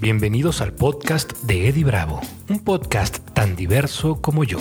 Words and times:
Bienvenidos 0.00 0.60
al 0.60 0.74
podcast 0.74 1.32
de 1.42 1.66
Eddie 1.66 1.82
Bravo, 1.82 2.20
un 2.48 2.62
podcast 2.62 3.18
tan 3.34 3.56
diverso 3.56 4.22
como 4.22 4.44
yo. 4.44 4.58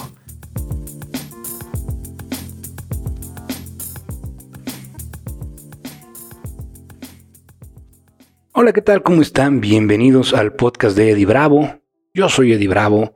Hola, 8.52 8.74
¿qué 8.74 8.82
tal? 8.82 9.04
¿Cómo 9.04 9.22
están? 9.22 9.62
Bienvenidos 9.62 10.34
al 10.34 10.54
podcast 10.54 10.98
de 10.98 11.12
Eddie 11.12 11.28
Bravo. 11.28 11.82
Yo 12.16 12.30
soy 12.30 12.54
Eddie 12.54 12.68
Bravo. 12.68 13.14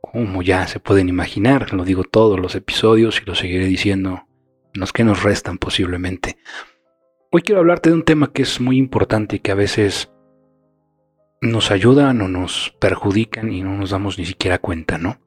Como 0.00 0.42
ya 0.42 0.68
se 0.68 0.78
pueden 0.78 1.08
imaginar, 1.08 1.74
lo 1.74 1.84
digo 1.84 2.04
todos 2.04 2.38
los 2.38 2.54
episodios 2.54 3.20
y 3.20 3.24
lo 3.24 3.34
seguiré 3.34 3.64
diciendo 3.64 4.28
los 4.74 4.92
que 4.92 5.02
nos 5.02 5.24
restan 5.24 5.58
posiblemente. 5.58 6.38
Hoy 7.32 7.42
quiero 7.42 7.62
hablarte 7.62 7.90
de 7.90 7.96
un 7.96 8.04
tema 8.04 8.32
que 8.32 8.42
es 8.42 8.60
muy 8.60 8.78
importante 8.78 9.36
y 9.36 9.38
que 9.40 9.50
a 9.50 9.56
veces 9.56 10.13
nos 11.44 11.70
ayudan 11.70 12.22
o 12.22 12.28
nos 12.28 12.74
perjudican 12.78 13.52
y 13.52 13.62
no 13.62 13.76
nos 13.76 13.90
damos 13.90 14.18
ni 14.18 14.24
siquiera 14.24 14.58
cuenta, 14.58 14.98
¿no? 14.98 15.18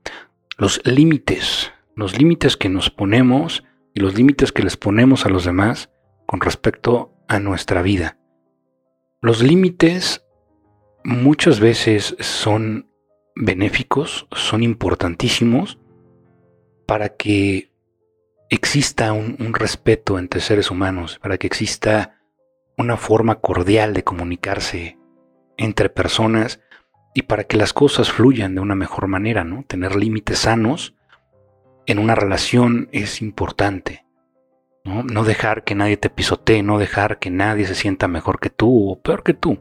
Los 0.58 0.82
límites, 0.86 1.72
los 1.96 2.18
límites 2.18 2.58
que 2.58 2.70
nos 2.70 2.90
ponemos 2.90 3.64
y 3.94 4.00
los 4.00 4.16
límites 4.16 4.52
que 4.52 4.64
les 4.64 4.78
ponemos 4.78 5.26
a 5.26 5.30
los 5.30 5.46
demás 5.46 5.92
con 6.26 6.42
respecto 6.42 7.14
a 7.28 7.40
nuestra 7.40 7.82
vida. 7.82 8.18
Los 9.22 9.44
límites 9.44 10.26
muchas 11.04 11.60
veces 11.60 12.16
son 12.20 12.90
benéficos, 13.36 14.28
son 14.32 14.64
importantísimos 14.64 15.78
para 16.88 17.10
que 17.10 17.72
exista 18.50 19.14
un, 19.14 19.36
un, 19.40 19.54
respeto 19.54 20.18
entre 20.18 20.42
seres 20.42 20.72
humanos, 20.72 21.20
para 21.22 21.38
que 21.38 21.48
exista 21.48 22.22
una 22.78 22.98
forma 22.98 23.36
cordial 23.36 23.94
de 23.94 24.04
comunicarse 24.04 24.97
entre 25.58 25.90
personas 25.90 26.62
y 27.14 27.24
para 27.24 27.46
que 27.46 27.58
las 27.58 27.74
cosas 27.74 28.12
fluyan 28.12 28.56
de 28.56 28.62
una 28.62 28.76
mejor 28.76 29.08
manera, 29.08 29.44
¿no? 29.44 29.64
Tener 29.64 29.96
límites 29.96 30.40
sanos 30.40 30.96
en 31.88 32.00
una 32.00 32.16
relación 32.16 32.90
es 32.92 33.22
importante. 33.22 34.06
¿no? 34.86 35.24
dejar 35.26 35.66
que 35.66 35.76
nadie 35.76 35.98
te 35.98 36.10
pisotee, 36.10 36.64
no 36.64 36.78
dejar 36.78 37.20
que 37.20 37.30
nadie 37.30 37.66
se 37.66 37.76
sienta 37.76 38.08
mejor 38.08 38.40
que 38.40 38.50
tú 38.50 38.92
o 38.92 39.02
peor 39.02 39.22
que 39.22 39.34
tú. 39.34 39.60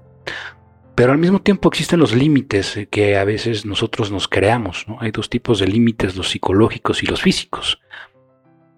Pero 0.95 1.13
al 1.13 1.19
mismo 1.19 1.43
tiempo 1.43 1.69
existen 1.69 1.99
los 1.99 2.15
límites 2.15 2.79
que 2.91 3.17
a 3.17 3.25
veces 3.25 3.67
nosotros 3.67 4.13
nos 4.13 4.29
creamos. 4.29 4.87
Hay 5.01 5.11
dos 5.11 5.29
tipos 5.29 5.59
de 5.59 5.67
límites, 5.67 6.15
los 6.15 6.29
psicológicos 6.29 7.03
y 7.03 7.07
los 7.07 7.23
físicos. 7.23 7.81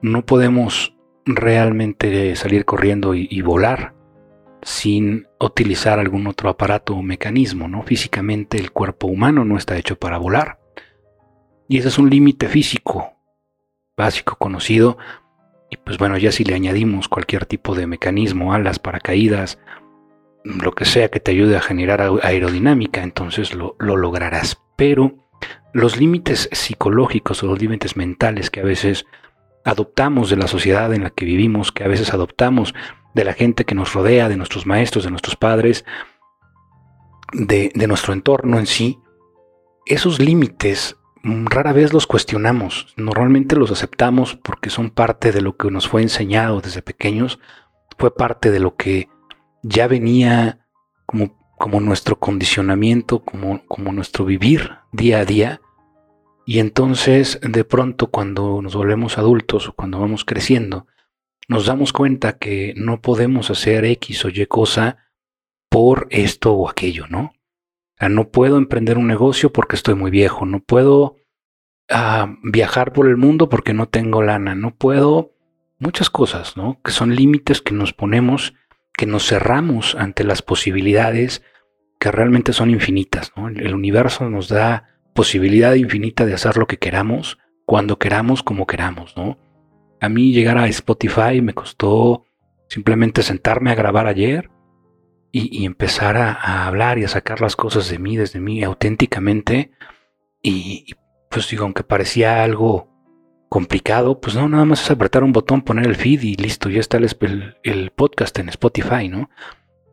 No 0.01 0.25
podemos 0.25 0.97
realmente 1.27 2.35
salir 2.35 2.65
corriendo 2.65 3.15
y 3.15 3.43
volar 3.43 3.98
sin 4.63 5.27
utilizar 5.41 5.99
algún 5.99 6.27
otro 6.27 6.49
aparato 6.49 6.95
o 6.95 7.03
mecanismo, 7.03 7.69
¿no? 7.69 7.83
Físicamente 7.83 8.59
el 8.59 8.73
cuerpo 8.73 9.07
humano 9.07 9.45
no 9.45 9.57
está 9.57 9.77
hecho 9.77 9.97
para 9.97 10.19
volar. 10.19 10.59
Y 11.69 11.79
ese 11.79 11.89
es 11.89 11.99
un 11.99 12.11
límite 12.11 12.49
físico 12.49 13.13
básico 13.97 14.37
conocido. 14.37 14.99
Y 15.71 15.77
pues 15.77 15.99
bueno, 15.99 16.17
ya 16.17 16.33
si 16.33 16.45
le 16.45 16.55
añadimos 16.55 17.09
cualquier 17.09 17.45
tipo 17.45 17.75
de 17.75 17.87
mecanismo, 17.87 18.55
alas, 18.55 18.79
paracaídas, 18.79 19.59
lo 20.45 20.73
que 20.73 20.87
sea 20.87 21.09
que 21.09 21.21
te 21.21 21.33
ayude 21.33 21.57
a 21.57 21.61
generar 21.61 22.01
aerodinámica, 22.23 23.03
entonces 23.03 23.55
lo, 23.55 23.77
lo 23.79 23.97
lograrás. 23.97 24.63
Pero 24.77 25.29
los 25.75 25.99
límites 25.99 26.49
psicológicos 26.53 27.43
o 27.43 27.47
los 27.49 27.61
límites 27.61 27.97
mentales 27.97 28.51
que 28.51 28.61
a 28.61 28.65
veces 28.65 29.05
adoptamos 29.65 30.31
de 30.31 30.37
la 30.37 30.47
sociedad 30.47 30.95
en 30.95 31.03
la 31.03 31.11
que 31.11 31.27
vivimos, 31.27 31.73
que 31.73 31.85
a 31.85 31.89
veces 31.89 32.15
adoptamos 32.15 32.75
de 33.15 33.25
la 33.25 33.33
gente 33.33 33.65
que 33.65 33.75
nos 33.75 33.93
rodea, 33.93 34.29
de 34.29 34.37
nuestros 34.37 34.67
maestros, 34.67 35.05
de 35.05 35.11
nuestros 35.11 35.37
padres, 35.37 35.85
de, 37.33 37.73
nuestro 37.87 38.13
entorno 38.13 38.59
en 38.59 38.67
sí, 38.67 38.99
esos 39.87 40.21
límites 40.21 40.97
mm, 41.23 41.47
rara 41.47 41.73
vez 41.73 41.93
los 41.93 42.07
cuestionamos, 42.07 42.95
normalmente 42.97 43.57
los 43.57 43.71
aceptamos 43.71 44.37
porque 44.37 44.71
son 44.71 44.91
parte 44.91 45.33
de 45.33 45.41
lo 45.41 45.57
que 45.57 45.71
nos 45.71 45.89
fue 45.89 46.03
enseñado 46.03 46.61
desde 46.61 46.83
pequeños, 46.83 47.39
fue 47.99 48.15
parte 48.15 48.51
de 48.51 48.61
lo 48.61 48.77
que 48.77 49.09
ya 49.63 49.89
venía 49.89 50.67
como, 51.07 51.37
como 51.57 51.81
nuestro 51.81 52.19
condicionamiento, 52.19 53.25
como, 53.25 53.67
como 53.67 53.93
nuestro 53.93 54.25
vivir 54.25 54.79
día 54.93 55.21
a 55.21 55.25
día. 55.25 55.61
Y 56.47 56.61
entonces 56.61 57.41
de 57.43 57.65
pronto 57.65 58.11
cuando 58.11 58.63
nos 58.63 58.75
volvemos 58.75 59.19
adultos 59.19 59.69
o 59.69 59.73
cuando 59.73 59.99
vamos 59.99 60.25
creciendo, 60.25 60.87
nos 61.49 61.67
damos 61.67 61.93
cuenta 61.93 62.39
que 62.39 62.75
no 62.77 63.01
podemos 63.01 63.51
hacer 63.51 63.85
X 63.85 64.25
o 64.27 64.29
Y 64.29 64.47
cosa 64.47 64.99
por 65.71 66.07
esto 66.11 66.53
o 66.53 66.69
aquello, 66.69 67.07
¿no? 67.09 67.33
No 68.01 68.31
puedo 68.31 68.59
emprender 68.59 68.97
un 68.97 69.09
negocio 69.09 69.53
porque 69.53 69.75
estoy 69.75 69.95
muy 69.95 70.11
viejo, 70.11 70.47
no 70.47 70.61
puedo 70.61 71.17
uh, 71.91 72.27
viajar 72.45 72.93
por 72.93 73.09
el 73.09 73.17
mundo 73.17 73.49
porque 73.49 73.75
no 73.75 73.89
tengo 73.89 74.23
lana, 74.23 74.55
no 74.55 74.77
puedo 74.77 75.33
muchas 75.79 76.11
cosas, 76.11 76.57
¿no? 76.57 76.81
Que 76.85 76.93
son 76.93 77.17
límites 77.17 77.61
que 77.61 77.75
nos 77.75 77.93
ponemos, 77.93 78.55
que 78.97 79.07
nos 79.07 79.27
cerramos 79.27 79.97
ante 79.97 80.23
las 80.23 80.43
posibilidades 80.43 81.43
que 81.99 82.13
realmente 82.13 82.53
son 82.53 82.71
infinitas, 82.71 83.33
¿no? 83.37 83.49
El 83.49 83.75
universo 83.75 84.31
nos 84.31 84.49
da 84.49 85.01
posibilidad 85.15 85.75
infinita 85.75 86.27
de 86.27 86.35
hacer 86.35 86.57
lo 86.57 86.69
que 86.69 86.79
queramos, 86.79 87.39
cuando 87.65 87.99
queramos, 87.99 88.45
como 88.45 88.67
queramos, 88.67 89.17
¿no? 89.17 89.39
A 90.01 90.09
mí 90.09 90.33
llegar 90.33 90.59
a 90.59 90.69
Spotify 90.69 91.41
me 91.43 91.55
costó 91.55 92.25
simplemente 92.69 93.23
sentarme 93.23 93.71
a 93.71 93.75
grabar 93.75 94.07
ayer 94.07 94.51
y, 95.31 95.65
empezar 95.67 96.17
a, 96.17 96.67
hablar 96.67 96.99
y 96.99 97.05
a 97.05 97.09
sacar 97.09 97.41
las 97.41 97.55
cosas 97.55 97.89
de 97.91 97.99
mí, 97.99 98.17
desde 98.17 98.41
mí, 98.41 98.63
auténticamente. 98.63 99.73
Y, 100.43 100.95
pues 101.31 101.49
digo, 101.51 101.65
aunque 101.65 101.85
parecía 101.85 102.43
algo 102.43 102.89
complicado, 103.49 104.21
pues 104.21 104.37
no, 104.37 104.49
nada 104.49 104.65
más 104.65 104.83
es 104.83 104.91
apretar 104.91 105.25
un 105.25 105.33
botón, 105.33 105.63
poner 105.63 105.87
el 105.87 105.97
feed 105.97 106.23
y 106.23 106.35
listo, 106.35 106.69
ya 106.69 106.81
está 106.81 106.99
el, 106.99 107.93
podcast 107.95 108.39
en 108.39 108.49
Spotify, 108.49 109.09
¿no? 109.09 109.31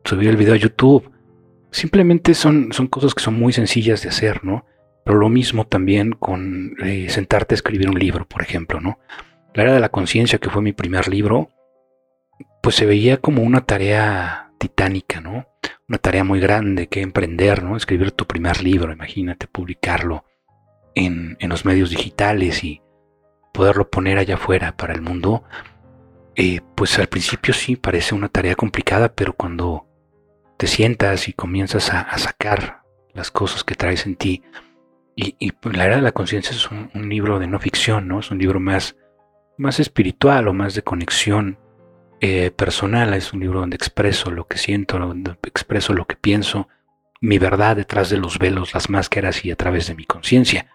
Subir 0.04 0.28
el 0.28 0.36
video 0.36 0.54
a 0.54 0.58
YouTube. 0.58 1.10
Simplemente 1.70 2.34
son, 2.34 2.72
son 2.72 2.86
cosas 2.86 3.14
que 3.14 3.22
son 3.22 3.38
muy 3.38 3.52
sencillas 3.52 4.02
de 4.02 4.08
hacer, 4.08 4.44
¿no? 4.44 4.64
Pero 5.04 5.18
lo 5.18 5.28
mismo 5.28 5.66
también 5.66 6.12
con 6.12 6.74
eh, 6.82 7.08
sentarte 7.08 7.54
a 7.54 7.56
escribir 7.56 7.88
un 7.88 7.98
libro, 7.98 8.26
por 8.26 8.42
ejemplo, 8.42 8.80
¿no? 8.80 8.98
La 9.56 9.62
era 9.62 9.72
de 9.72 9.80
la 9.80 9.88
conciencia, 9.88 10.38
que 10.38 10.50
fue 10.50 10.60
mi 10.60 10.74
primer 10.74 11.08
libro, 11.08 11.50
pues 12.62 12.76
se 12.76 12.84
veía 12.84 13.16
como 13.16 13.42
una 13.42 13.62
tarea 13.62 14.52
titánica, 14.58 15.22
¿no? 15.22 15.46
Una 15.88 15.96
tarea 15.96 16.24
muy 16.24 16.40
grande 16.40 16.88
que 16.88 17.00
emprender, 17.00 17.62
¿no? 17.62 17.74
Escribir 17.74 18.12
tu 18.12 18.26
primer 18.26 18.62
libro, 18.62 18.92
imagínate 18.92 19.46
publicarlo 19.46 20.26
en, 20.94 21.38
los 21.40 21.64
medios 21.64 21.88
digitales 21.88 22.64
y 22.64 22.82
poderlo 23.54 23.88
poner 23.88 24.18
allá 24.18 24.34
afuera 24.34 24.76
para 24.76 24.92
el 24.92 25.00
mundo. 25.00 25.44
Eh, 26.34 26.60
pues 26.74 26.98
al 26.98 27.06
principio 27.06 27.54
sí 27.54 27.76
parece 27.76 28.14
una 28.14 28.28
tarea 28.28 28.56
complicada, 28.56 29.14
pero 29.14 29.32
cuando 29.32 29.86
te 30.58 30.66
sientas 30.66 31.28
y 31.28 31.32
comienzas 31.32 31.94
a, 31.94 32.18
sacar 32.18 32.82
las 33.14 33.30
cosas 33.30 33.64
que 33.64 33.74
traes 33.74 34.04
en 34.04 34.16
ti, 34.16 34.42
y, 35.14 35.34
La 35.62 35.86
Era 35.86 35.96
de 35.96 36.02
la 36.02 36.12
Conciencia 36.12 36.54
es 36.54 36.70
un, 36.70 37.08
libro 37.08 37.38
de 37.38 37.46
no 37.46 37.58
ficción, 37.58 38.06
¿no? 38.06 38.20
Es 38.20 38.30
un 38.30 38.36
libro 38.36 38.60
más 38.60 38.96
más 39.58 39.80
espiritual 39.80 40.48
o 40.48 40.52
más 40.52 40.74
de 40.74 40.82
conexión 40.82 41.58
eh, 42.20 42.50
personal. 42.50 43.14
Es 43.14 43.32
un 43.32 43.40
libro 43.40 43.60
donde 43.60 43.76
expreso 43.76 44.30
lo 44.30 44.46
que 44.46 44.58
siento, 44.58 44.98
expreso 45.42 45.92
lo 45.92 46.06
que 46.06 46.16
pienso, 46.16 46.68
mi 47.20 47.38
verdad 47.38 47.76
detrás 47.76 48.10
de 48.10 48.18
los 48.18 48.38
velos, 48.38 48.74
las 48.74 48.90
máscaras 48.90 49.44
y 49.44 49.50
a 49.50 49.56
través 49.56 49.86
de 49.88 49.94
mi 49.94 50.04
conciencia. 50.04 50.66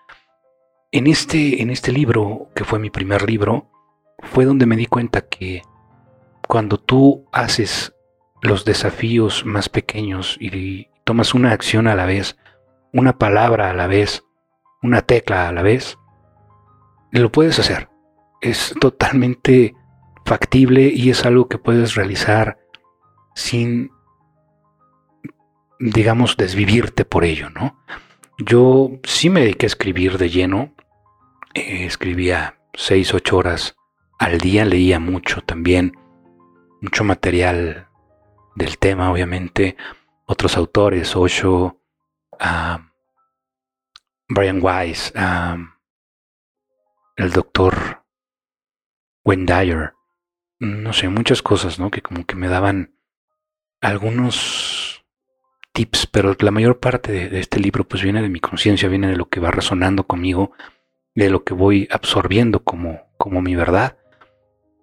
En 0.92 1.08
este, 1.08 1.62
en 1.62 1.70
este 1.70 1.92
libro, 1.92 2.50
que 2.56 2.66
fue 2.66 2.80
mi 2.80 2.90
primer 2.90 3.28
libro, 3.28 3.70
fue 4.20 4.46
donde 4.46 4.66
me 4.66 4.76
di 4.76 4.88
cuenta 4.88 5.22
que 5.22 5.62
cuando 6.48 6.78
tú 6.78 7.26
haces 7.32 7.96
los 8.42 8.66
desafíos 8.66 9.46
más 9.46 9.70
pequeños 9.70 10.38
y 10.40 10.88
tomas 11.06 11.34
una 11.34 11.52
acción 11.52 11.88
a 11.88 11.96
la 11.96 12.06
vez, 12.06 12.38
una 12.92 13.18
palabra 13.18 13.70
a 13.70 13.74
la 13.74 13.88
vez, 13.88 14.24
una 14.82 15.02
tecla 15.02 15.48
a 15.48 15.54
la 15.54 15.62
vez, 15.62 15.98
lo 17.12 17.32
puedes 17.32 17.58
hacer 17.60 17.91
es 18.42 18.76
totalmente 18.80 19.76
factible 20.26 20.92
y 20.94 21.10
es 21.10 21.26
algo 21.26 21.48
que 21.48 21.58
puedes 21.58 21.96
realizar 21.96 22.60
sin, 23.36 23.92
digamos, 25.80 26.38
desvivirte 26.38 27.06
por 27.06 27.24
ello, 27.24 27.50
¿no? 27.50 27.84
Yo 28.40 28.90
sí 29.04 29.30
me 29.30 29.42
dediqué 29.42 29.66
a 29.66 29.68
escribir 29.68 30.18
de 30.18 30.30
lleno, 30.30 30.74
eh, 31.54 31.86
escribía 31.86 32.60
seis, 32.74 33.14
ocho 33.14 33.38
horas 33.38 33.76
al 34.20 34.40
día, 34.40 34.66
leía 34.66 35.00
mucho 35.00 35.42
también, 35.42 35.94
mucho 36.82 37.04
material 37.04 37.88
del 38.56 38.78
tema, 38.78 39.12
obviamente, 39.12 39.78
otros 40.26 40.58
autores, 40.58 41.16
Osho, 41.16 41.80
ah, 42.40 42.92
Brian 44.28 44.60
Weiss, 44.62 45.14
ah, 45.16 45.58
el 47.18 47.32
doctor 47.32 48.01
No 50.60 50.94
sé, 50.94 51.10
muchas 51.10 51.42
cosas, 51.42 51.80
¿no? 51.80 51.90
Que 51.90 52.02
como 52.02 52.26
que 52.26 52.36
me 52.36 52.48
daban 52.48 52.96
algunos 53.82 55.04
tips, 55.74 56.08
pero 56.08 56.36
la 56.40 56.52
mayor 56.52 56.80
parte 56.80 57.30
de, 57.30 57.40
este 57.40 57.60
libro 57.60 57.88
pues 57.88 58.04
viene 58.04 58.22
de 58.22 58.30
mi 58.30 58.40
conciencia, 58.40 58.90
viene 58.90 59.08
de 59.08 59.18
lo 59.18 59.30
que 59.30 59.40
va 59.40 59.52
resonando 59.52 60.06
conmigo, 60.06 60.52
de 61.16 61.30
lo 61.30 61.44
que 61.44 61.54
voy 61.54 61.88
absorbiendo 61.92 62.64
como, 62.64 63.02
como 63.18 63.42
mi 63.42 63.56
verdad, 63.56 63.98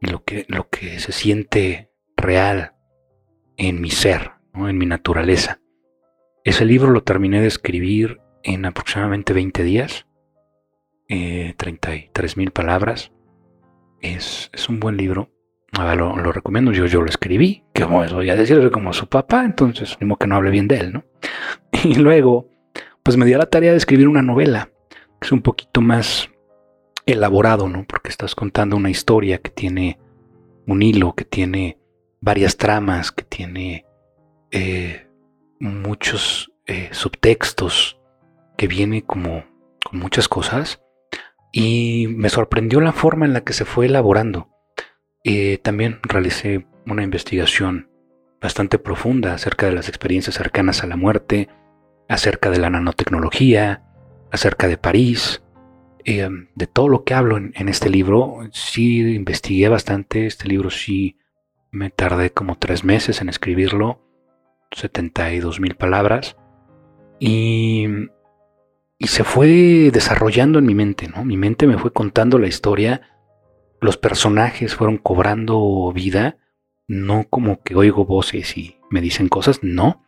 lo 0.00 0.24
que, 0.24 0.46
lo 0.48 0.68
que 0.68 0.98
se 0.98 1.12
siente 1.12 1.90
real 2.16 2.74
en 3.56 3.80
mi 3.80 3.90
ser, 3.90 4.32
en 4.54 4.78
mi 4.78 4.86
naturaleza. 4.86 5.60
Ese 6.44 6.64
libro 6.64 6.90
lo 6.90 7.02
terminé 7.02 7.40
de 7.40 7.48
escribir 7.48 8.20
en 8.42 8.64
aproximadamente 8.64 9.32
20 9.32 9.62
días, 9.62 10.06
eh, 11.08 11.54
33 11.56 12.36
mil 12.36 12.50
palabras. 12.50 13.12
Es, 14.00 14.50
es 14.52 14.68
un 14.68 14.80
buen 14.80 14.96
libro 14.96 15.30
lo, 15.72 16.32
recomiendo, 16.32 16.72
yo, 16.72 16.86
yo 16.86 17.02
lo 17.02 17.08
escribí, 17.08 17.64
que 17.72 17.82
como 17.82 18.04
voy 18.04 18.30
a 18.30 18.36
decir, 18.36 18.70
como 18.70 18.92
su 18.92 19.06
papá, 19.06 19.44
entonces, 19.44 19.96
mismo 20.00 20.16
que 20.16 20.26
no 20.26 20.36
hable 20.36 20.50
bien 20.50 20.68
de 20.68 20.76
él, 20.76 20.92
¿no? 20.92 21.04
Y 21.84 21.94
luego, 21.94 22.48
pues 23.02 23.16
me 23.16 23.26
dio 23.26 23.38
la 23.38 23.46
tarea 23.46 23.72
de 23.72 23.76
escribir 23.76 24.08
una 24.08 24.22
novela, 24.22 24.70
que 24.90 25.26
es 25.26 25.32
un 25.32 25.42
poquito 25.42 25.80
más 25.80 26.30
elaborado, 27.06 27.68
¿no? 27.68 27.84
Porque 27.86 28.10
estás 28.10 28.34
contando 28.34 28.76
una 28.76 28.90
historia 28.90 29.38
que 29.38 29.50
tiene 29.50 29.98
un 30.66 30.82
hilo, 30.82 31.14
que 31.14 31.24
tiene 31.24 31.78
varias 32.20 32.56
tramas, 32.56 33.12
que 33.12 33.24
tiene 33.24 33.86
eh, 34.50 35.06
muchos 35.60 36.50
eh, 36.66 36.88
subtextos, 36.92 37.98
que 38.56 38.66
viene 38.66 39.02
como 39.02 39.44
con 39.84 40.00
muchas 40.00 40.28
cosas. 40.28 40.80
Y 41.52 42.06
me 42.08 42.28
sorprendió 42.28 42.80
la 42.80 42.92
forma 42.92 43.26
en 43.26 43.32
la 43.32 43.42
que 43.42 43.52
se 43.52 43.64
fue 43.64 43.86
elaborando. 43.86 44.48
Eh, 45.24 45.58
también 45.58 46.00
realicé 46.02 46.66
una 46.86 47.02
investigación 47.02 47.90
bastante 48.40 48.78
profunda 48.78 49.34
acerca 49.34 49.66
de 49.66 49.72
las 49.72 49.88
experiencias 49.88 50.36
cercanas 50.36 50.82
a 50.82 50.86
la 50.86 50.96
muerte, 50.96 51.48
acerca 52.08 52.50
de 52.50 52.58
la 52.58 52.70
nanotecnología, 52.70 53.82
acerca 54.30 54.68
de 54.68 54.78
París, 54.78 55.42
eh, 56.04 56.28
de 56.54 56.66
todo 56.66 56.88
lo 56.88 57.04
que 57.04 57.14
hablo 57.14 57.36
en, 57.36 57.68
este 57.68 57.90
libro. 57.90 58.38
Sí 58.52 59.00
investigué 59.00 59.68
bastante, 59.68 60.26
este 60.26 60.48
libro 60.48 60.70
sí 60.70 61.18
me 61.70 61.90
tardé 61.90 62.30
como 62.30 62.56
tres 62.56 62.84
meses 62.84 63.20
en 63.20 63.28
escribirlo, 63.28 64.00
72 64.72 65.60
mil 65.60 65.74
palabras, 65.74 66.36
y, 67.18 67.86
y 68.98 69.08
se 69.08 69.24
fue 69.24 69.90
desarrollando 69.92 70.58
en 70.58 70.66
mi 70.66 70.74
mente, 70.74 71.08
¿no? 71.08 71.24
Mi 71.24 71.36
mente 71.36 71.66
me 71.66 71.78
fue 71.78 71.92
contando 71.92 72.38
la 72.38 72.48
historia 72.48 73.02
los 73.80 73.96
personajes 73.96 74.74
fueron 74.74 74.98
cobrando 74.98 75.92
vida, 75.94 76.38
no 76.86 77.26
como 77.28 77.62
que 77.62 77.76
oigo 77.76 78.04
voces 78.04 78.56
y 78.56 78.76
me 78.90 79.00
dicen 79.00 79.28
cosas, 79.28 79.60
no, 79.62 80.04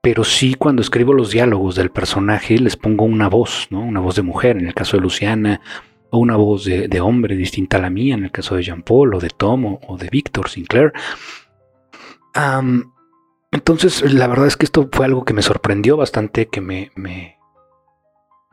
pero 0.00 0.24
sí 0.24 0.54
cuando 0.54 0.82
escribo 0.82 1.12
los 1.12 1.30
diálogos 1.30 1.74
del 1.74 1.90
personaje 1.90 2.58
les 2.58 2.76
pongo 2.76 3.04
una 3.04 3.28
voz, 3.28 3.68
¿no? 3.70 3.80
Una 3.80 4.00
voz 4.00 4.16
de 4.16 4.22
mujer, 4.22 4.56
en 4.56 4.66
el 4.66 4.74
caso 4.74 4.96
de 4.96 5.02
Luciana, 5.02 5.60
o 6.10 6.18
una 6.18 6.36
voz 6.36 6.64
de, 6.64 7.00
hombre 7.00 7.36
distinta 7.36 7.78
a 7.78 7.80
la 7.80 7.90
mía, 7.90 8.14
en 8.14 8.24
el 8.24 8.30
caso 8.30 8.54
de 8.54 8.62
Jean 8.62 8.82
Paul, 8.82 9.14
o 9.14 9.18
de 9.18 9.30
Tom, 9.30 9.78
o, 9.86 9.96
de 9.98 10.08
Victor 10.08 10.48
Sinclair. 10.48 10.92
entonces, 13.50 14.12
la 14.12 14.28
verdad 14.28 14.46
es 14.46 14.56
que 14.56 14.64
esto 14.64 14.88
fue 14.92 15.06
algo 15.06 15.24
que 15.24 15.34
me 15.34 15.42
sorprendió 15.42 15.96
bastante, 15.96 16.46
que 16.46 16.60
me, 16.60 16.92
me, 16.94 17.33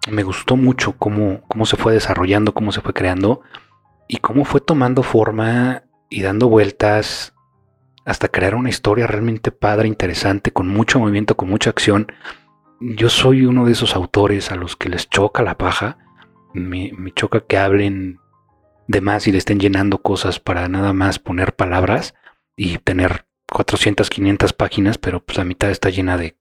me 0.10 0.24
gustó 0.24 0.56
mucho 0.56 0.94
cómo, 0.94 1.42
cómo 1.48 1.66
se 1.66 1.78
fue 1.78 1.94
desarrollando, 1.94 2.54
cómo 2.54 2.72
se 2.72 2.82
fue 2.82 2.94
creando 2.94 3.42
y 4.08 4.18
cómo 4.18 4.46
fue 4.46 4.62
tomando 4.62 5.04
forma 5.04 5.84
y 6.10 6.22
dando 6.22 6.50
vueltas 6.50 7.34
hasta 8.06 8.28
crear 8.28 8.56
una 8.56 8.70
historia 8.70 9.08
realmente 9.08 9.52
padre, 9.52 9.88
interesante, 9.88 10.52
con 10.52 10.68
mucho 10.68 11.00
movimiento, 11.00 11.38
con 11.38 11.50
mucha 11.50 11.70
acción. 11.70 12.12
Yo 12.80 13.10
soy 13.10 13.46
uno 13.46 13.66
de 13.66 13.74
esos 13.74 13.96
autores 13.96 14.52
a 14.52 14.56
los 14.56 14.76
que 14.76 14.90
les 14.90 15.10
choca 15.10 15.44
la 15.44 15.58
paja, 15.58 15.98
me, 16.54 16.92
choca 17.16 17.42
que 17.42 17.58
hablen 17.58 18.20
de 18.88 19.02
más 19.02 19.28
y 19.28 19.32
le 19.32 19.38
estén 19.38 19.60
llenando 19.60 20.02
cosas 20.02 20.40
para 20.40 20.68
nada 20.68 20.94
más 20.94 21.20
poner 21.20 21.56
palabras 21.56 22.16
y 22.56 22.80
tener 22.80 23.26
400, 23.52 24.10
500 24.10 24.54
páginas, 24.54 24.98
pero 24.98 25.24
pues 25.24 25.38
la 25.38 25.46
mitad 25.46 25.70
está 25.70 25.90
llena 25.90 26.18
de 26.18 26.38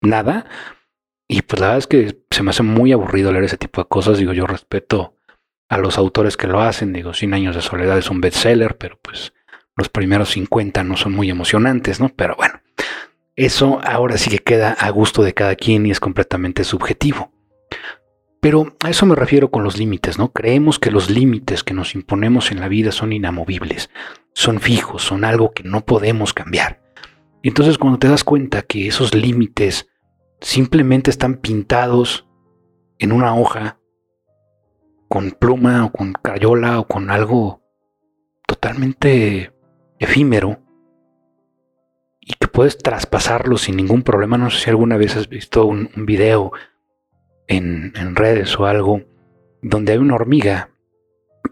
nada. 0.00 0.46
Y 1.32 1.40
pues 1.40 1.60
la 1.60 1.68
verdad 1.68 1.78
es 1.78 1.86
que 1.86 2.18
se 2.30 2.42
me 2.42 2.50
hace 2.50 2.62
muy 2.62 2.92
aburrido 2.92 3.32
leer 3.32 3.44
ese 3.44 3.56
tipo 3.56 3.80
de 3.80 3.88
cosas. 3.88 4.18
Digo, 4.18 4.34
yo 4.34 4.46
respeto 4.46 5.16
a 5.70 5.78
los 5.78 5.96
autores 5.96 6.36
que 6.36 6.46
lo 6.46 6.60
hacen. 6.60 6.92
Digo, 6.92 7.14
100 7.14 7.32
años 7.32 7.56
de 7.56 7.62
soledad 7.62 7.96
es 7.96 8.10
un 8.10 8.20
bestseller, 8.20 8.76
pero 8.76 8.98
pues 9.00 9.32
los 9.74 9.88
primeros 9.88 10.28
50 10.32 10.84
no 10.84 10.94
son 10.98 11.14
muy 11.14 11.30
emocionantes, 11.30 12.00
¿no? 12.00 12.10
Pero 12.10 12.36
bueno, 12.36 12.60
eso 13.34 13.80
ahora 13.82 14.18
sí 14.18 14.28
que 14.28 14.40
queda 14.40 14.72
a 14.72 14.90
gusto 14.90 15.22
de 15.22 15.32
cada 15.32 15.56
quien 15.56 15.86
y 15.86 15.90
es 15.90 16.00
completamente 16.00 16.64
subjetivo. 16.64 17.32
Pero 18.42 18.76
a 18.84 18.90
eso 18.90 19.06
me 19.06 19.14
refiero 19.14 19.50
con 19.50 19.64
los 19.64 19.78
límites, 19.78 20.18
¿no? 20.18 20.32
Creemos 20.32 20.78
que 20.78 20.90
los 20.90 21.08
límites 21.08 21.64
que 21.64 21.72
nos 21.72 21.94
imponemos 21.94 22.52
en 22.52 22.60
la 22.60 22.68
vida 22.68 22.92
son 22.92 23.14
inamovibles, 23.14 23.88
son 24.34 24.60
fijos, 24.60 25.00
son 25.00 25.24
algo 25.24 25.52
que 25.52 25.62
no 25.62 25.86
podemos 25.86 26.34
cambiar. 26.34 26.82
Y 27.40 27.48
entonces 27.48 27.78
cuando 27.78 27.98
te 27.98 28.08
das 28.08 28.22
cuenta 28.22 28.60
que 28.60 28.86
esos 28.86 29.14
límites 29.14 29.88
simplemente 30.42 31.10
están 31.10 31.36
pintados 31.36 32.28
en 32.98 33.12
una 33.12 33.34
hoja 33.34 33.78
con 35.08 35.30
pluma 35.30 35.86
o 35.86 35.92
con 35.92 36.12
crayola 36.12 36.80
o 36.80 36.86
con 36.86 37.10
algo 37.10 37.62
totalmente 38.46 39.52
efímero 39.98 40.58
y 42.20 42.34
que 42.34 42.48
puedes 42.48 42.78
traspasarlo 42.78 43.56
sin 43.56 43.76
ningún 43.76 44.02
problema. 44.02 44.36
No 44.36 44.50
sé 44.50 44.58
si 44.60 44.70
alguna 44.70 44.96
vez 44.96 45.16
has 45.16 45.28
visto 45.28 45.64
un, 45.64 45.90
video 45.96 46.52
en, 47.46 47.92
redes 48.14 48.58
o 48.58 48.66
algo 48.66 49.02
donde 49.62 49.92
hay 49.92 49.98
una 49.98 50.14
hormiga 50.14 50.70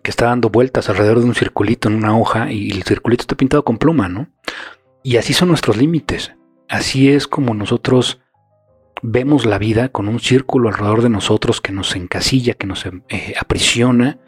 que 0.02 0.10
está 0.10 0.26
dando 0.26 0.50
vueltas 0.50 0.88
alrededor 0.88 1.20
de 1.20 1.26
un 1.26 1.34
circulito 1.34 1.88
en 1.88 1.96
una 1.96 2.18
hoja 2.18 2.50
y 2.52 2.70
el 2.70 2.82
circulito 2.82 3.22
está 3.22 3.36
pintado 3.36 3.64
con 3.64 3.78
pluma, 3.78 4.08
¿no? 4.08 4.28
Y 5.02 5.16
así 5.16 5.32
son 5.32 5.48
nuestros 5.48 5.76
límites. 5.76 6.32
Así 6.68 7.10
es 7.10 7.26
como 7.26 7.54
nosotros 7.54 8.20
vemos 9.02 9.46
la 9.46 9.58
vida 9.58 9.88
con 9.88 10.08
un 10.08 10.20
círculo 10.20 10.68
alrededor 10.68 11.02
de 11.02 11.10
nosotros 11.10 11.60
que 11.60 11.72
nos 11.72 11.96
encasilla, 11.96 12.54
que 12.54 12.66
nos 12.66 12.86
eh, 12.86 13.34
aprisiona 13.40 14.18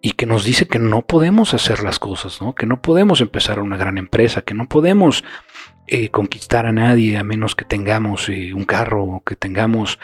y 0.00 0.12
que 0.12 0.26
nos 0.26 0.44
dice 0.44 0.66
que 0.66 0.78
no 0.78 1.02
podemos 1.02 1.54
hacer 1.54 1.82
las 1.82 1.98
cosas, 1.98 2.42
¿no? 2.42 2.54
que 2.54 2.66
no 2.66 2.82
podemos 2.82 3.20
empezar 3.20 3.60
una 3.60 3.76
gran 3.76 3.98
empresa, 3.98 4.42
que 4.42 4.54
no 4.54 4.68
podemos 4.68 5.24
eh, 5.86 6.10
conquistar 6.10 6.66
a 6.66 6.72
nadie 6.72 7.16
a 7.16 7.24
menos 7.24 7.54
que 7.54 7.64
tengamos 7.64 8.28
eh, 8.28 8.52
un 8.52 8.64
carro 8.64 9.04
o 9.04 9.22
que 9.22 9.36
tengamos, 9.36 9.98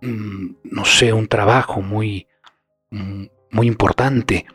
mm, 0.00 0.46
no 0.64 0.84
sé, 0.84 1.12
un 1.12 1.28
trabajo 1.28 1.82
muy, 1.82 2.26
mm, 2.90 3.24
muy 3.50 3.66
importante. 3.66 4.46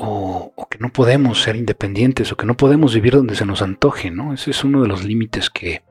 O, 0.00 0.52
o, 0.54 0.68
que 0.68 0.78
no 0.78 0.90
podemos 0.90 1.42
ser 1.42 1.56
independientes 1.56 2.30
o 2.30 2.36
que 2.36 2.46
no 2.46 2.56
podemos 2.56 2.94
vivir 2.94 3.14
donde 3.14 3.34
se 3.34 3.44
nos 3.44 3.62
antoje, 3.62 4.12
¿no? 4.12 4.32
Ese 4.32 4.52
es 4.52 4.62
uno 4.62 4.80
de 4.80 4.86
los 4.86 5.02
límites 5.02 5.50
que 5.50 5.82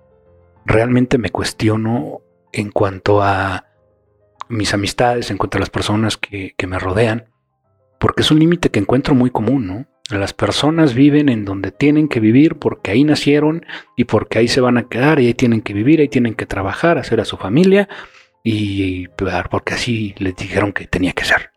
realmente 0.65 1.17
me 1.17 1.29
cuestiono 1.29 2.21
en 2.51 2.71
cuanto 2.71 3.21
a 3.21 3.65
mis 4.49 4.73
amistades, 4.73 5.29
en 5.31 5.37
cuanto 5.37 5.57
a 5.57 5.59
las 5.59 5.69
personas 5.69 6.17
que, 6.17 6.53
me 6.67 6.79
rodean, 6.79 7.29
porque 7.99 8.21
es 8.21 8.31
un 8.31 8.39
límite 8.39 8.69
que 8.69 8.79
encuentro 8.79 9.15
muy 9.15 9.29
común, 9.29 9.67
¿no? 9.67 9.85
Las 10.09 10.33
personas 10.33 10.93
viven 10.93 11.27
en 11.27 11.43
donde 11.43 11.71
tienen 11.71 12.07
que 12.07 12.21
vivir 12.21 12.55
porque 12.55 12.91
ahí 12.91 13.03
nacieron 13.03 13.65
y 13.97 14.05
porque 14.05 14.39
ahí 14.39 14.47
se 14.47 14.61
van 14.61 14.77
a 14.77 14.87
quedar 14.87 15.19
y 15.19 15.27
ahí 15.27 15.33
tienen 15.33 15.61
que 15.61 15.73
vivir, 15.73 15.99
ahí 15.99 16.07
tienen 16.07 16.33
que 16.33 16.45
trabajar, 16.45 16.97
hacer 16.97 17.19
a 17.19 17.25
su 17.25 17.35
familia 17.35 17.89
y 18.41 19.09
porque 19.09 19.73
así 19.73 20.15
les 20.17 20.35
dijeron 20.37 20.71
que 20.71 20.87
tenía 20.87 21.11
que 21.11 21.25
ser. 21.25 21.51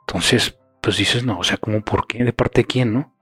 Entonces, 0.00 0.58
pues 0.82 0.96
dices, 0.96 1.24
no, 1.24 1.38
o 1.38 1.44
sea, 1.44 1.58
como 1.58 1.82
por 1.82 2.08
qué, 2.08 2.24
de 2.24 2.32
parte 2.32 2.62
de 2.62 2.66
quién, 2.66 2.92
¿no? 2.92 3.14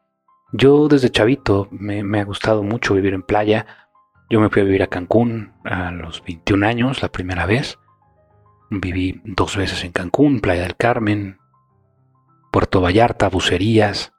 Yo 0.53 0.89
desde 0.89 1.11
chavito 1.11 1.69
me 1.71 2.21
ha 2.21 2.25
gustado 2.25 2.63
mucho 2.63 2.95
vivir 2.95 3.13
en 3.13 3.23
playa, 3.23 3.84
yo 4.31 4.41
me 4.41 4.49
fui 4.49 4.63
a 4.63 4.65
vivir 4.65 4.83
a 4.83 4.89
Cancún 4.89 5.53
a 5.65 5.91
los 5.91 6.23
21 6.25 6.67
años, 6.67 7.03
la 7.03 7.11
primera 7.11 7.47
vez. 7.47 7.79
Viví 8.71 9.21
dos 9.25 9.57
veces 9.57 9.85
en 9.85 9.93
Cancún, 9.93 10.41
Playa 10.41 10.63
del 10.63 10.77
Carmen, 10.77 11.39
Puerto 12.51 12.81
Vallarta, 12.81 13.29
Bucerías. 13.29 14.13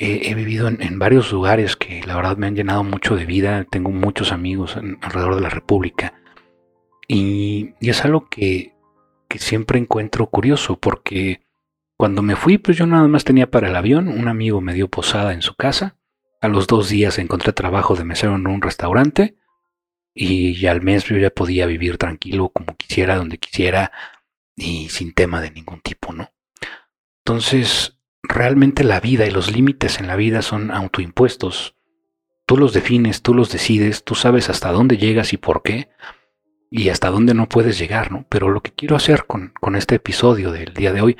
He, 0.00 0.32
vivido 0.34 0.68
en, 0.68 0.98
varios 1.00 1.32
lugares 1.32 1.74
que 1.74 2.04
la 2.04 2.14
verdad 2.14 2.36
me 2.36 2.46
han 2.46 2.54
llenado 2.54 2.84
mucho 2.84 3.16
de 3.16 3.26
vida. 3.26 3.64
Tengo 3.64 3.90
muchos 3.90 4.30
amigos 4.30 4.76
alrededor 4.76 5.34
de 5.34 5.40
la 5.40 5.50
República. 5.50 6.14
Y, 7.08 7.74
es 7.80 8.04
algo 8.04 8.28
que, 8.28 8.74
que 9.28 9.38
siempre 9.40 9.80
encuentro 9.80 10.28
curioso 10.28 10.78
porque 10.78 11.42
cuando 11.96 12.22
me 12.22 12.36
fui, 12.36 12.58
pues 12.58 12.76
yo 12.76 12.86
nada 12.86 13.08
más 13.08 13.24
tenía 13.24 13.50
para 13.50 13.68
el 13.68 13.74
avión. 13.74 14.06
Un 14.06 14.28
amigo 14.28 14.60
me 14.60 14.74
dio 14.74 14.88
posada 14.88 15.32
en 15.32 15.42
su 15.42 15.56
casa 15.56 15.97
a 16.40 16.48
los 16.48 16.66
dos 16.66 16.88
días 16.88 17.18
encontré 17.18 17.52
trabajo 17.52 17.94
de 17.96 18.04
mesero 18.04 18.36
en 18.36 18.46
un 18.46 18.62
restaurante 18.62 19.36
y 20.14 20.66
al 20.66 20.82
mes 20.82 21.04
yo 21.04 21.16
ya 21.16 21.30
podía 21.30 21.66
vivir 21.66 21.98
tranquilo 21.98 22.48
como 22.48 22.76
quisiera, 22.76 23.16
donde 23.16 23.38
quisiera 23.38 23.92
y 24.56 24.88
sin 24.88 25.12
tema 25.12 25.40
de 25.40 25.50
ningún 25.50 25.80
tipo, 25.80 26.12
¿no? 26.12 26.32
Entonces, 27.24 27.98
realmente 28.22 28.82
la 28.84 29.00
vida 29.00 29.26
y 29.26 29.30
los 29.30 29.52
límites 29.52 30.00
en 30.00 30.06
la 30.06 30.16
vida 30.16 30.42
son 30.42 30.70
autoimpuestos 30.70 31.76
Tú 32.48 32.56
los 32.56 32.72
defines, 32.72 33.20
tú 33.20 33.34
los 33.34 33.52
decides, 33.52 34.04
tú 34.04 34.14
sabes 34.14 34.48
hasta 34.48 34.72
dónde 34.72 34.96
llegas 34.96 35.34
y 35.34 35.36
por 35.36 35.62
qué, 35.62 35.90
y 36.70 36.88
hasta 36.88 37.10
dónde 37.10 37.34
no 37.34 37.46
puedes 37.46 37.78
llegar, 37.78 38.10
¿no? 38.10 38.24
Pero 38.30 38.48
lo 38.48 38.62
que 38.62 38.72
quiero 38.72 38.96
hacer 38.96 39.26
con, 39.26 39.52
este 39.76 39.96
episodio 39.96 40.50
del 40.50 40.72
día 40.72 40.94
de 40.94 41.02
hoy 41.02 41.18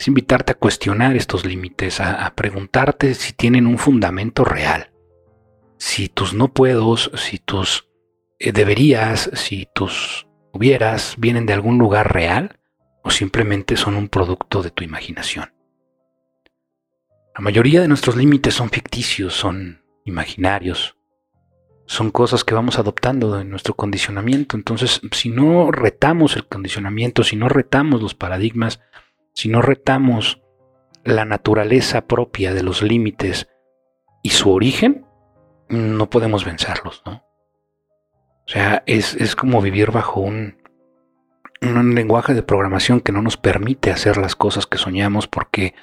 es 0.00 0.08
invitarte 0.08 0.52
a 0.52 0.54
cuestionar 0.54 1.14
estos 1.14 1.44
límites, 1.44 2.00
a, 2.00 2.34
preguntarte 2.34 3.12
si 3.12 3.34
tienen 3.34 3.66
un 3.66 3.76
fundamento 3.76 4.46
real. 4.46 4.92
Si 5.76 6.08
tus 6.08 6.32
no 6.32 6.54
puedos, 6.54 7.10
si 7.16 7.36
tus 7.36 7.86
eh, 8.38 8.52
deberías, 8.52 9.28
si 9.34 9.68
tus 9.74 10.26
hubieras, 10.54 11.16
vienen 11.18 11.44
de 11.44 11.52
algún 11.52 11.76
lugar 11.76 12.14
real 12.14 12.58
o 13.04 13.10
simplemente 13.10 13.76
son 13.76 13.94
un 13.94 14.08
producto 14.08 14.62
de 14.62 14.70
tu 14.70 14.84
imaginación. 14.84 15.52
La 17.34 17.42
mayoría 17.42 17.82
de 17.82 17.88
nuestros 17.88 18.16
límites 18.16 18.54
son 18.54 18.70
ficticios, 18.70 19.34
son 19.34 19.84
imaginarios, 20.06 20.96
son 21.84 22.10
cosas 22.10 22.42
que 22.42 22.54
vamos 22.54 22.78
adoptando 22.78 23.38
en 23.38 23.50
nuestro 23.50 23.74
condicionamiento. 23.74 24.56
Entonces, 24.56 25.02
si 25.12 25.28
no 25.28 25.70
retamos 25.70 26.36
el 26.36 26.46
condicionamiento, 26.46 27.22
si 27.22 27.36
no 27.36 27.50
retamos 27.50 28.00
los 28.00 28.14
paradigmas, 28.14 28.80
si 29.40 29.48
no 29.48 29.62
retamos 29.62 30.42
la 31.02 31.24
naturaleza 31.24 32.06
propia 32.06 32.52
de 32.52 32.62
los 32.62 32.82
límites 32.82 33.48
y 34.22 34.28
su 34.28 34.52
origen, 34.52 35.06
no 35.70 36.10
podemos 36.10 36.44
vencerlos, 36.44 37.02
¿no? 37.06 37.24
O 38.46 38.48
sea, 38.52 38.82
es, 38.84 39.34
como 39.36 39.62
vivir 39.62 39.92
bajo 39.92 40.20
un, 40.20 40.58
un 41.62 41.94
lenguaje 41.94 42.34
de 42.34 42.42
programación 42.42 43.00
que 43.00 43.12
no 43.12 43.22
nos 43.22 43.38
permite 43.38 43.90
hacer 43.90 44.18
las 44.18 44.36
cosas 44.36 44.66
que 44.66 44.76
soñamos 44.76 45.26
porque 45.26 45.74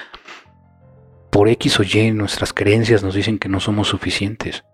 por 1.31 1.49
X 1.49 1.79
o 1.79 1.83
Y 1.83 2.11
nuestras 2.11 2.53
creencias 2.53 3.01
nos 3.01 3.15
dicen 3.15 3.39
que 3.39 3.49
no 3.49 3.59
somos 3.59 3.87
suficientes. 3.87 4.65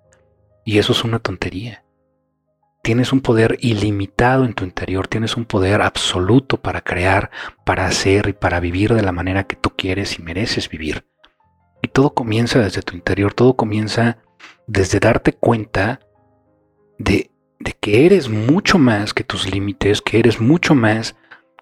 Y 0.65 0.79
eso 0.79 0.91
es 0.91 1.05
una 1.05 1.19
tontería. 1.19 1.85
Tienes 2.83 3.13
un 3.13 3.21
poder 3.21 3.57
ilimitado 3.61 4.43
en 4.43 4.53
tu 4.53 4.65
interior, 4.65 5.07
tienes 5.07 5.37
un 5.37 5.45
poder 5.45 5.81
absoluto 5.81 6.61
para 6.61 6.81
crear, 6.81 7.31
para 7.65 7.85
hacer 7.85 8.27
y 8.27 8.33
para 8.33 8.59
vivir 8.59 8.93
de 8.93 9.01
la 9.01 9.13
manera 9.13 9.45
que 9.45 9.55
tú 9.55 9.69
quieres 9.69 10.19
y 10.19 10.21
mereces 10.21 10.67
vivir. 10.67 11.05
Y 11.81 11.87
todo 11.87 12.13
comienza 12.13 12.59
desde 12.59 12.81
tu 12.81 12.93
interior, 12.93 13.33
todo 13.33 13.55
comienza 13.55 14.17
desde 14.67 14.99
darte 14.99 15.31
cuenta 15.31 16.01
de, 16.97 17.31
que 17.79 18.05
eres 18.05 18.27
mucho 18.27 18.77
más 18.79 19.13
que 19.13 19.23
tus 19.23 19.49
límites, 19.49 20.01
que 20.01 20.19
eres 20.19 20.41
mucho 20.41 20.75
más 20.75 21.15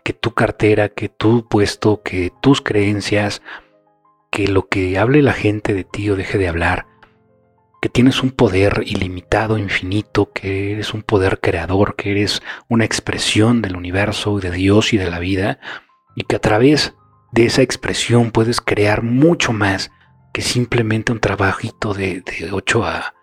que 0.04 0.14
tu 0.14 0.34
cartera, 0.34 0.90
que 0.90 1.08
tu 1.08 1.48
puesto, 1.48 2.02
que 2.02 2.32
tus 2.42 2.62
creencias, 2.62 3.44
que 4.32 4.48
lo 4.48 4.68
que 4.68 4.98
hable 4.98 5.22
la 5.22 5.34
gente 5.34 5.76
de 5.76 5.84
ti 5.84 6.10
o 6.10 6.16
deje 6.16 6.40
de 6.40 6.48
hablar, 6.48 6.88
que 7.82 7.90
tienes 7.90 8.22
un 8.22 8.30
poder 8.30 8.84
ilimitado, 8.86 9.58
infinito, 9.58 10.32
que 10.32 10.74
eres 10.74 10.94
un 10.94 11.02
poder 11.02 11.40
creador, 11.40 11.96
que 11.96 12.12
eres 12.12 12.44
una 12.70 12.86
expresión 12.86 13.64
del 13.64 13.76
universo, 13.76 14.40
de 14.40 14.52
Dios 14.52 14.94
y 14.94 14.98
de 14.98 15.10
la 15.10 15.18
vida, 15.18 15.60
y 16.16 16.24
que 16.24 16.36
a 16.36 16.40
través 16.40 16.94
de 17.32 17.46
esa 17.46 17.64
expresión 17.64 18.30
puedes 18.32 18.62
crear 18.62 19.02
mucho 19.02 19.52
más 19.52 19.92
que 20.32 20.44
simplemente 20.44 21.12
un 21.12 21.20
trabajito 21.20 21.96
de, 21.96 22.24
8 22.52 22.86
a, 22.86 23.16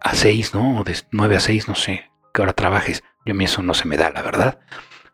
a 0.00 0.14
6, 0.14 0.52
¿no? 0.52 0.80
O 0.80 0.84
de 0.84 0.96
9 1.12 1.36
a 1.36 1.40
6, 1.40 1.68
no 1.68 1.76
sé, 1.76 2.10
que 2.34 2.42
ahora 2.42 2.54
trabajes. 2.54 3.04
Yo 3.24 3.34
a 3.34 3.36
mí 3.36 3.44
eso 3.44 3.62
no 3.62 3.72
se 3.72 3.86
me 3.86 3.96
da, 3.96 4.10
la 4.10 4.22
verdad. 4.22 4.58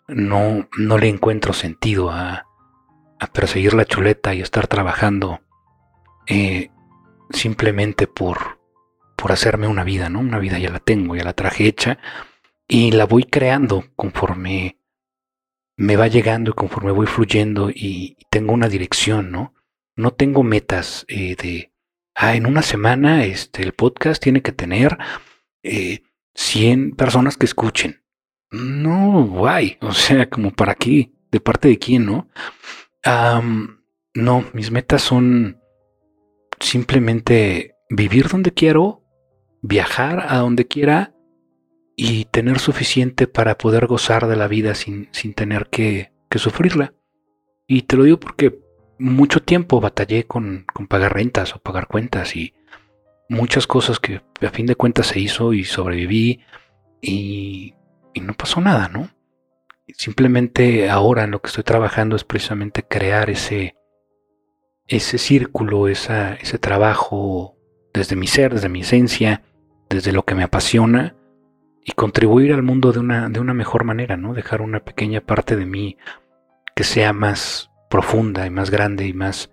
No, 0.07 0.67
no 0.79 0.97
le 0.97 1.09
encuentro 1.09 1.53
sentido 1.53 2.11
a, 2.11 2.47
a 3.21 3.27
perseguir 3.27 3.75
la 3.75 3.85
chuleta 3.85 4.35
y 4.35 4.41
estar 4.41 4.67
trabajando 4.67 5.41
eh, 6.27 6.71
simplemente 7.31 8.07
por, 8.07 8.58
por 9.19 9.33
hacerme 9.33 9.67
una 9.67 9.83
vida, 9.83 10.09
¿no? 10.09 10.21
Una 10.21 10.39
vida 10.39 10.61
ya 10.61 10.71
la 10.71 10.79
tengo, 10.79 11.17
ya 11.17 11.25
la 11.25 11.33
traje 11.33 11.67
hecha 11.67 11.99
y 12.69 12.93
la 12.93 13.05
voy 13.05 13.25
creando 13.25 13.85
conforme 13.97 14.79
me 15.77 15.97
va 15.97 16.07
llegando 16.07 16.53
y 16.53 16.55
conforme 16.55 16.93
voy 16.93 17.07
fluyendo 17.07 17.69
y, 17.71 18.17
tengo 18.31 18.53
una 18.53 18.69
dirección, 18.69 19.33
¿no? 19.33 19.55
No 19.97 20.13
tengo 20.13 20.43
metas 20.43 21.07
eh, 21.09 21.35
de, 21.35 21.73
ah, 22.15 22.37
en 22.37 22.47
una 22.47 22.63
semana 22.63 23.25
este, 23.25 23.63
el 23.63 23.73
podcast 23.73 24.23
tiene 24.23 24.43
que 24.43 24.53
tener 24.53 24.99
100 25.63 25.65
eh, 25.65 26.95
personas 26.95 27.37
que 27.39 27.47
escuchen. 27.47 28.05
No, 28.51 29.25
guay, 29.25 29.79
o 29.81 29.93
sea, 29.93 30.29
como 30.29 30.53
para 30.53 30.75
qué, 30.75 31.11
de 31.31 31.41
parte 31.41 31.69
de 31.69 31.79
quién, 31.79 32.07
¿no? 32.07 32.29
no, 34.15 34.45
mis 34.53 34.71
metas 34.71 35.01
son 35.03 35.59
simplemente 36.61 37.77
vivir 37.89 38.29
donde 38.29 38.53
quiero, 38.53 39.08
viajar 39.63 40.27
a 40.29 40.39
donde 40.39 40.67
quiera 40.67 41.15
y 41.97 42.27
tener 42.27 42.61
suficiente 42.61 43.27
para 43.27 43.59
poder 43.59 43.87
gozar 43.87 44.29
de 44.29 44.37
la 44.37 44.47
vida 44.47 44.75
sin, 44.75 45.09
sin 45.13 45.35
tener 45.35 45.69
que, 45.69 46.13
sufrirla. 46.37 46.95
Y 47.67 47.83
te 47.83 47.97
lo 47.97 48.05
digo 48.05 48.21
porque 48.21 48.61
mucho 48.99 49.43
tiempo 49.43 49.81
batallé 49.81 50.25
con, 50.25 50.65
con, 50.73 50.87
pagar 50.87 51.15
rentas 51.15 51.57
o 51.57 51.59
pagar 51.59 51.89
cuentas 51.89 52.37
y 52.37 52.55
muchas 53.29 53.67
cosas 53.67 53.99
que 53.99 54.21
a 54.41 54.51
fin 54.51 54.67
de 54.67 54.77
cuentas 54.77 55.09
se 55.09 55.19
hizo 55.19 55.53
y 55.53 55.65
sobreviví 55.65 56.41
y, 57.01 57.75
y 58.15 58.21
no 58.21 58.35
pasó 58.35 58.61
nada, 58.61 58.89
¿no? 58.89 59.11
Simplemente 59.97 60.89
ahora 60.89 61.25
en 61.25 61.33
lo 61.33 61.41
que 61.41 61.49
estoy 61.49 61.65
trabajando 61.65 62.15
es 62.15 62.23
precisamente 62.23 62.85
crear 62.85 63.31
ese, 63.31 63.75
ese 64.87 65.19
círculo, 65.19 65.89
esa, 65.89 66.35
ese 66.35 66.59
trabajo 66.59 67.58
desde 67.93 68.17
mi 68.17 68.27
ser, 68.27 68.55
desde 68.55 68.69
mi 68.69 68.81
esencia, 68.81 69.43
desde 69.89 70.13
lo 70.13 70.25
que 70.25 70.35
me 70.35 70.43
apasiona 70.43 71.17
y 71.85 71.93
contribuir 71.93 72.53
al 72.53 72.63
mundo 72.63 72.93
de 72.93 73.01
una, 73.01 73.29
de 73.29 73.41
una 73.41 73.55
mejor 73.55 73.85
manera, 73.85 74.17
¿no? 74.17 74.35
Dejar 74.35 74.61
una 74.61 74.81
pequeña 74.81 75.21
parte 75.21 75.57
de 75.57 75.67
mí 75.67 75.97
que 76.75 76.85
sea 76.85 77.13
más 77.13 77.71
profunda 77.89 78.47
y 78.47 78.51
más 78.51 78.71
grande 78.71 79.07
y 79.07 79.13
más 79.13 79.51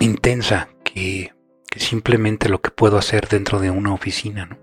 intensa 0.00 0.68
que, 0.84 1.32
que 1.70 1.80
simplemente 1.80 2.48
lo 2.48 2.60
que 2.60 2.70
puedo 2.70 2.98
hacer 2.98 3.28
dentro 3.28 3.60
de 3.60 3.70
una 3.70 3.94
oficina, 3.94 4.46
¿no? 4.46 4.58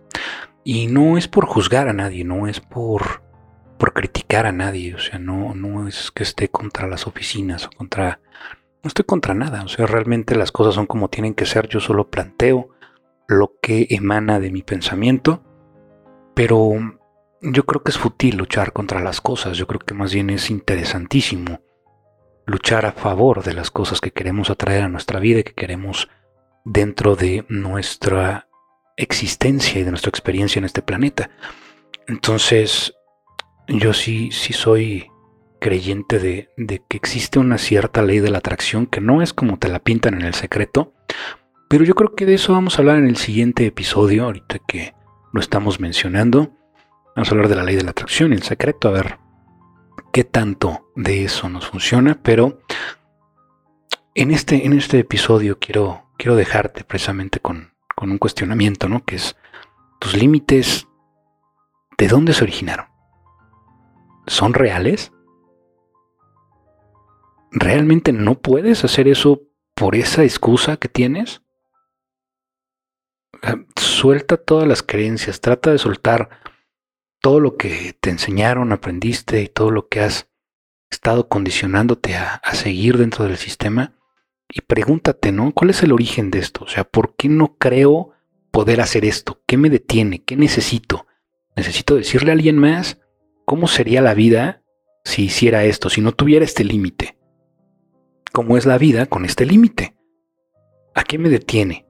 Y 0.66 0.88
no 0.88 1.18
es 1.18 1.28
por 1.28 1.46
juzgar 1.46 1.88
a 1.88 1.94
nadie, 1.94 2.24
no 2.24 2.48
es 2.48 2.60
por, 2.60 3.24
por 3.78 3.94
criticar 3.94 4.46
a 4.46 4.52
nadie, 4.52 4.96
o 4.96 5.00
sea, 5.00 5.20
no, 5.20 5.54
no 5.56 5.88
es 5.88 6.12
que 6.12 6.24
esté 6.24 6.50
contra 6.50 6.88
las 6.88 7.06
oficinas 7.08 7.66
o 7.66 7.70
contra 7.70 8.22
no 8.84 8.90
estoy 8.90 9.06
contra 9.06 9.34
nada, 9.34 9.64
o 9.64 9.70
sea, 9.70 9.86
realmente 9.86 10.36
las 10.36 10.52
cosas 10.52 10.76
son 10.76 10.86
como 10.86 11.10
tienen 11.10 11.34
que 11.34 11.46
ser, 11.46 11.70
yo 11.70 11.80
solo 11.80 12.10
planteo 12.10 12.70
lo 13.28 13.54
que 13.62 13.88
emana 13.90 14.42
de 14.42 14.52
mi 14.52 14.62
pensamiento, 14.62 15.42
pero 16.34 16.74
yo 17.42 17.66
creo 17.66 17.82
que 17.82 17.92
es 17.92 17.98
fútil 17.98 18.36
luchar 18.36 18.74
contra 18.74 19.00
las 19.00 19.22
cosas, 19.22 19.58
yo 19.58 19.68
creo 19.68 19.80
que 19.80 19.94
más 19.94 20.14
bien 20.14 20.30
es 20.30 20.50
interesantísimo 20.50 21.62
luchar 22.46 22.86
a 22.86 22.92
favor 22.92 23.42
de 23.42 23.54
las 23.54 23.72
cosas 23.72 24.02
que 24.02 24.12
queremos 24.12 24.50
atraer 24.50 24.84
a 24.84 24.90
nuestra 24.90 25.22
vida 25.22 25.40
y 25.40 25.44
que 25.44 25.54
queremos 25.54 26.10
dentro 26.66 27.16
de 27.16 27.46
nuestra 27.48 28.50
existencia 28.98 29.80
y 29.80 29.84
de 29.84 29.92
nuestra 29.92 30.10
experiencia 30.10 30.60
en 30.60 30.66
este 30.66 30.82
planeta. 30.82 31.30
Entonces, 32.08 32.96
yo 33.68 33.94
sí, 33.94 34.30
sí 34.32 34.52
soy 34.52 35.08
creyente 35.64 36.20
de, 36.20 36.50
que 36.90 36.98
existe 36.98 37.40
una 37.40 37.58
cierta 37.58 38.02
ley 38.02 38.20
de 38.20 38.30
la 38.30 38.40
atracción 38.40 38.86
que 38.86 39.00
no 39.00 39.22
es 39.22 39.32
como 39.32 39.58
te 39.58 39.70
la 39.70 39.80
pintan 39.80 40.16
en 40.16 40.24
el 40.24 40.34
secreto, 40.34 40.94
pero 41.70 41.86
yo 41.86 41.96
creo 41.96 42.16
que 42.16 42.26
de 42.26 42.34
eso 42.34 42.52
vamos 42.52 42.76
a 42.76 42.82
hablar 42.82 42.98
en 42.98 43.08
el 43.08 43.16
siguiente 43.16 43.66
episodio, 43.66 44.26
ahorita 44.26 44.60
que 44.68 44.94
lo 45.32 45.40
estamos 45.40 45.80
mencionando. 45.80 46.52
Vamos 47.16 47.30
a 47.30 47.32
hablar 47.32 47.48
de 47.48 47.56
la 47.56 47.64
ley 47.64 47.78
de 47.78 47.84
la 47.84 47.92
atracción 47.92 48.34
y 48.34 48.36
el 48.36 48.44
secreto, 48.44 48.90
a 48.90 48.92
ver 48.92 49.20
qué 50.12 50.26
tanto 50.26 50.92
de 50.98 51.24
eso 51.24 51.48
nos 51.48 51.66
funciona, 51.66 52.20
pero 52.22 52.60
en 54.16 54.32
este, 54.32 54.66
en 54.66 54.74
este 54.74 55.00
episodio 55.00 55.60
quiero, 55.60 56.10
quiero 56.18 56.36
dejarte 56.36 56.84
precisamente 56.84 57.40
con, 57.40 57.72
con 57.96 58.12
un 58.12 58.18
cuestionamiento, 58.18 58.90
¿no? 58.90 59.06
Que 59.06 59.16
es 59.16 59.38
tus 60.00 60.14
límites, 60.14 60.90
¿de 61.98 62.08
dónde 62.10 62.34
se 62.34 62.44
originaron? 62.44 62.88
¿Son 64.28 64.54
reales? 64.54 65.14
¿Realmente 67.54 68.12
no 68.12 68.40
puedes 68.40 68.84
hacer 68.84 69.08
eso 69.08 69.44
por 69.76 69.96
esa 69.96 70.24
excusa 70.24 70.78
que 70.78 70.90
tienes? 70.90 71.42
Suelta 73.76 74.38
todas 74.38 74.68
las 74.68 74.84
creencias, 74.84 75.42
trata 75.42 75.72
de 75.72 75.78
soltar 75.78 76.30
todo 77.22 77.40
lo 77.40 77.56
que 77.56 77.96
te 78.00 78.10
enseñaron, 78.10 78.72
aprendiste 78.72 79.42
y 79.42 79.48
todo 79.48 79.72
lo 79.72 79.88
que 79.88 80.02
has 80.02 80.30
estado 80.90 81.28
condicionándote 81.28 82.16
a, 82.16 82.42
seguir 82.54 82.98
dentro 82.98 83.26
del 83.26 83.38
sistema 83.38 83.96
y 84.50 84.62
pregúntate, 84.62 85.32
¿no? 85.32 85.52
¿Cuál 85.54 85.72
es 85.72 85.82
el 85.84 85.92
origen 85.92 86.32
de 86.32 86.40
esto? 86.40 86.66
O 86.66 86.68
sea, 86.68 86.84
¿por 86.84 87.16
qué 87.16 87.30
no 87.30 87.58
creo 87.58 88.12
poder 88.52 88.82
hacer 88.82 89.06
esto? 89.06 89.42
¿Qué 89.48 89.58
me 89.58 89.70
detiene? 89.70 90.24
¿Qué 90.24 90.36
necesito? 90.36 91.08
¿Necesito 91.56 91.96
decirle 91.96 92.32
a 92.32 92.34
alguien 92.34 92.58
más 92.58 93.00
cómo 93.46 93.68
sería 93.68 94.02
la 94.02 94.14
vida 94.14 94.62
si 95.04 95.26
hiciera 95.26 95.66
esto, 95.66 95.90
si 95.90 96.02
no 96.02 96.12
tuviera 96.12 96.46
este 96.46 96.64
límite? 96.64 97.18
Cómo 98.34 98.58
es 98.58 98.66
la 98.66 98.78
vida 98.78 99.06
con 99.06 99.24
este 99.24 99.46
límite. 99.46 99.96
¿A 100.94 101.04
qué 101.06 101.18
me 101.18 101.30
detiene? 101.30 101.86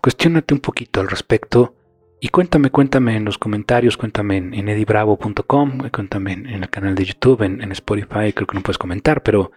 cuestionate 0.00 0.54
un 0.54 0.60
poquito 0.60 1.00
al 1.00 1.08
respecto 1.08 1.76
y 2.20 2.28
cuéntame, 2.28 2.70
cuéntame 2.70 3.16
en 3.16 3.24
los 3.24 3.38
comentarios, 3.38 3.96
cuéntame 3.96 4.36
en, 4.36 4.68
edibravo.com, 4.68 5.90
cuéntame 5.90 6.32
en, 6.32 6.46
el 6.46 6.68
canal 6.68 6.94
de 6.94 7.04
YouTube, 7.04 7.42
en, 7.42 7.62
en, 7.62 7.72
Spotify, 7.72 8.32
creo 8.34 8.46
que 8.46 8.54
no 8.54 8.62
puedes 8.62 8.78
comentar, 8.78 9.22
pero 9.22 9.52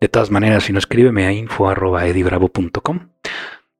de 0.00 0.08
todas 0.08 0.30
maneras, 0.30 0.64
si 0.64 0.72
no 0.72 0.78
escríbeme 0.78 1.26
a 1.26 1.32
info.edibravo.com 1.32 3.08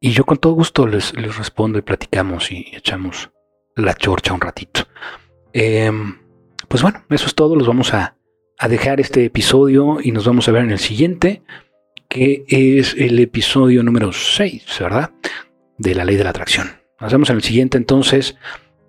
y 0.00 0.11
yo 0.12 0.25
con 0.25 0.38
todo 0.38 0.54
gusto 0.54 0.87
les, 0.87 1.14
les, 1.16 1.37
respondo 1.37 1.78
y 1.78 1.83
platicamos 1.83 2.50
y 2.50 2.71
echamos 2.75 3.31
la 3.76 3.95
chorcha 3.95 4.33
un 4.33 4.40
ratito. 4.40 4.87
Em, 5.52 6.19
pues 6.69 6.83
bueno, 6.83 7.04
eso 7.11 7.26
es 7.26 7.35
todo, 7.35 7.57
los 7.57 7.66
vamos 7.66 7.93
a, 7.93 8.16
a 8.58 8.68
dejar 8.68 9.00
este 9.00 9.25
episodio 9.25 9.99
y 10.02 10.12
nos 10.12 10.26
vamos 10.26 10.49
a 10.49 10.52
ver 10.52 10.64
en 10.64 10.70
el 10.70 10.78
siguiente, 10.78 11.42
que 12.08 12.44
es 12.49 12.94
el 12.96 13.18
episodio 13.18 13.82
número 13.82 14.12
6, 14.12 14.64
¿verdad? 14.80 15.11
De 15.78 15.94
la 15.94 16.04
ley 16.04 16.16
de 16.16 16.25
la 16.25 16.30
atracción. 16.30 16.70
Nos 17.00 17.12
vemos 17.12 17.30
en 17.30 17.37
el 17.37 17.42
siguiente 17.42 17.76
entonces 17.76 18.37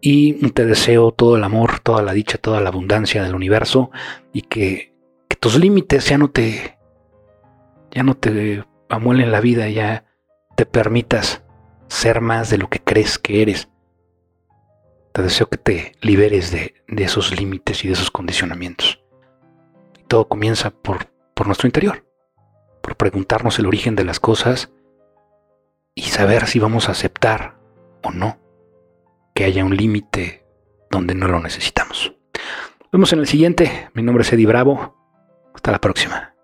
y 0.01 0.33
te 0.51 0.65
deseo 0.65 1.11
todo 1.11 1.35
el 1.35 1.43
amor, 1.43 1.79
toda 1.79 2.03
la 2.03 2.13
dicha, 2.13 2.37
toda 2.37 2.61
la 2.61 2.69
abundancia 2.69 3.23
del 3.23 3.35
universo 3.35 3.91
y 4.33 4.41
que, 4.43 4.93
tus 5.39 5.59
límites 5.59 6.09
ya 6.09 6.17
no 6.17 6.31
te 6.31 6.75
ya 7.91 8.01
no 8.01 8.15
te 8.15 8.63
amuelen 8.89 9.31
la 9.31 9.41
vida, 9.41 9.69
ya 9.69 10.05
te 10.55 10.65
permitas 10.65 11.43
ser 11.87 12.19
más 12.19 12.49
de 12.49 12.57
lo 12.57 12.67
que 12.67 12.79
crees 12.79 13.19
que 13.19 13.43
eres. 13.43 13.69
Te 15.11 15.21
deseo 15.21 15.47
que 15.47 15.57
te 15.57 15.91
liberes 16.01 16.51
de 16.51 16.73
esos 16.87 17.37
límites 17.37 17.83
y 17.83 17.89
de 17.89 17.93
esos 17.93 18.09
condicionamientos. 18.09 19.04
Todo 20.07 20.27
comienza 20.27 20.71
por, 20.71 21.07
por 21.33 21.47
nuestro 21.47 21.67
interior, 21.67 22.05
por 22.81 22.95
preguntarnos 22.95 23.59
el 23.59 23.65
origen 23.65 23.95
de 23.95 24.05
las 24.05 24.19
cosas 24.19 24.71
y 25.95 26.03
saber 26.03 26.47
si 26.47 26.59
vamos 26.59 26.89
a 26.89 26.91
aceptar 26.91 27.57
o 28.03 28.11
no 28.11 28.37
que 29.33 29.43
haya 29.43 29.65
un 29.65 29.75
límite 29.75 30.45
donde 30.89 31.15
no 31.15 31.27
lo 31.27 31.39
necesitamos. 31.39 32.15
Nos 32.79 32.91
vemos 32.91 33.13
en 33.13 33.19
el 33.19 33.27
siguiente. 33.27 33.89
Mi 33.93 34.03
nombre 34.03 34.21
es 34.21 34.31
Eddie 34.31 34.45
Bravo. 34.45 34.95
Hasta 35.53 35.71
la 35.71 35.81
próxima. 35.81 36.34